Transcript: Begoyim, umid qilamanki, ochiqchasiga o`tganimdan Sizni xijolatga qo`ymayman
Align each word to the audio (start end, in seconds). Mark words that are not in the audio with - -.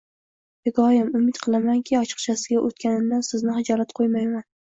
Begoyim, 0.67 1.11
umid 1.19 1.37
qilamanki, 1.43 1.97
ochiqchasiga 1.99 2.63
o`tganimdan 2.69 3.23
Sizni 3.31 3.55
xijolatga 3.59 3.99
qo`ymayman 4.01 4.47